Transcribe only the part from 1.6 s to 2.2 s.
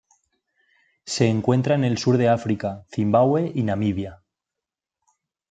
en el sur